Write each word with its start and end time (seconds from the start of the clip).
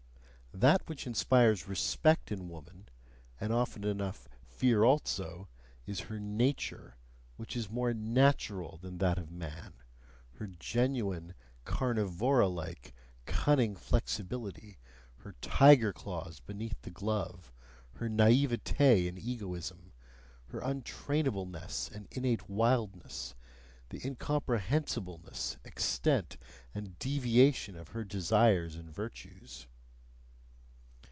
That 0.53 0.87
which 0.89 1.07
inspires 1.07 1.65
respect 1.69 2.29
in 2.29 2.49
woman, 2.49 2.89
and 3.39 3.53
often 3.53 3.85
enough 3.85 4.27
fear 4.43 4.83
also, 4.83 5.47
is 5.87 6.01
her 6.01 6.19
NATURE, 6.19 6.97
which 7.37 7.55
is 7.55 7.69
more 7.71 7.93
"natural" 7.93 8.77
than 8.77 8.97
that 8.97 9.17
of 9.17 9.31
man, 9.31 9.75
her 10.33 10.47
genuine, 10.47 11.35
carnivora 11.63 12.49
like, 12.49 12.93
cunning 13.25 13.77
flexibility, 13.77 14.77
her 15.19 15.33
tiger 15.39 15.93
claws 15.93 16.41
beneath 16.41 16.81
the 16.81 16.91
glove, 16.91 17.53
her 17.93 18.09
NAIVETE 18.09 18.81
in 19.07 19.17
egoism, 19.17 19.93
her 20.47 20.59
untrainableness 20.59 21.89
and 21.89 22.09
innate 22.11 22.49
wildness, 22.49 23.35
the 23.87 24.05
incomprehensibleness, 24.05 25.57
extent, 25.63 26.37
and 26.75 26.99
deviation 26.99 27.77
of 27.77 27.89
her 27.89 28.03
desires 28.03 28.75
and 28.75 28.93
virtues. 28.93 29.65